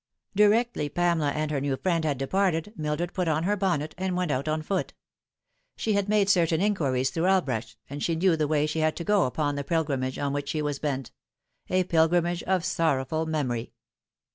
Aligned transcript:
Directly 0.35 0.89
Pamela 0.89 1.29
and 1.29 1.51
her 1.51 1.61
new 1.61 1.77
friend 1.77 2.03
had 2.03 2.17
departed 2.17 2.73
Mildred 2.75 3.13
put 3.13 3.27
on 3.27 3.43
her 3.43 3.55
bonnet, 3.55 3.93
and 3.99 4.17
went 4.17 4.31
out 4.31 4.47
on 4.47 4.63
foot. 4.63 4.95
She 5.75 5.93
had 5.93 6.09
made 6.09 6.27
certain 6.27 6.59
inquiries 6.59 7.11
through 7.11 7.27
Albrecht, 7.27 7.77
and 7.87 8.01
she 8.01 8.15
knew 8.15 8.35
the 8.35 8.47
way 8.47 8.65
she 8.65 8.79
had 8.79 8.95
to 8.95 9.03
go 9.03 9.25
upon 9.27 9.53
the 9.57 9.63
pilgrimage 9.63 10.17
on 10.17 10.33
which 10.33 10.49
she 10.49 10.61
was 10.63 10.79
bent, 10.79 11.11
a 11.69 11.83
pilgrimage 11.83 12.41
of 12.45 12.65
sorrowful 12.65 13.27
memory. 13.27 13.73